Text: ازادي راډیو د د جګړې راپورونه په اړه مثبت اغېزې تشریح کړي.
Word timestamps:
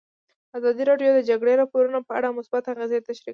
ازادي 0.57 0.83
راډیو 0.89 1.09
د 1.13 1.17
د 1.17 1.27
جګړې 1.29 1.53
راپورونه 1.61 1.99
په 2.07 2.11
اړه 2.17 2.35
مثبت 2.37 2.63
اغېزې 2.73 2.99
تشریح 3.07 3.23
کړي. 3.23 3.29